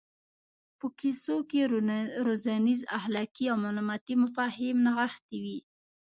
په 0.77 0.87
کیسو 0.99 1.35
کې 1.49 1.61
روزنیز 2.27 2.81
اخلاقي 2.99 3.45
او 3.51 3.57
معلوماتي 3.63 4.13
مفاهیم 4.23 4.77
نغښتي 4.85 5.37
وي. 5.43 5.57